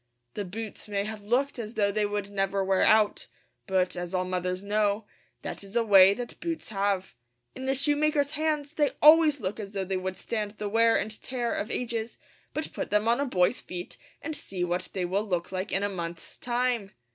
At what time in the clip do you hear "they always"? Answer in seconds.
8.73-9.39